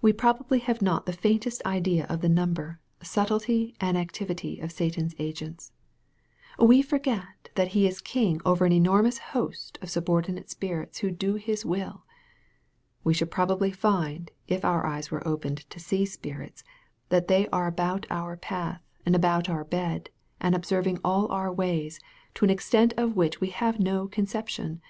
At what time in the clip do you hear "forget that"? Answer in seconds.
6.80-7.66